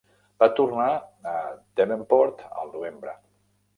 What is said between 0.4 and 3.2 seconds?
Va tornar a Devonport al novembre.